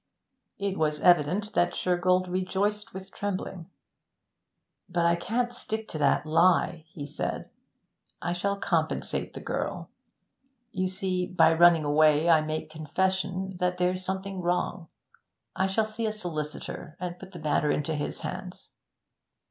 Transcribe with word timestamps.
It 0.57 0.79
was 0.79 0.99
evident 1.01 1.53
that 1.53 1.75
Shergold 1.75 2.27
rejoiced 2.27 2.91
with 2.91 3.11
trembling. 3.11 3.69
'But 4.89 5.05
I 5.05 5.15
can't 5.15 5.53
stick 5.53 5.87
to 5.89 5.99
the 5.99 6.23
lie.' 6.25 6.85
he 6.89 7.05
said. 7.05 7.51
'I 8.19 8.33
shall 8.33 8.57
compensate 8.57 9.35
the 9.35 9.41
girl. 9.41 9.91
You 10.71 10.87
see, 10.87 11.27
by 11.27 11.53
running 11.53 11.85
away 11.85 12.27
I 12.31 12.41
make 12.41 12.71
confession 12.71 13.57
that 13.59 13.77
there's 13.77 14.03
something 14.03 14.41
wrong. 14.41 14.87
I 15.55 15.67
shall 15.67 15.85
see 15.85 16.07
a 16.07 16.11
solicitor 16.11 16.97
and 16.99 17.19
put 17.19 17.31
the 17.33 17.37
matter 17.39 17.69
into 17.69 17.93
his 17.93 18.21
hands.' 18.21 18.71